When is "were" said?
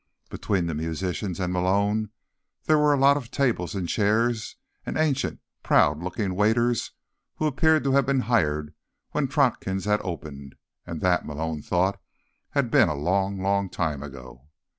2.67-2.91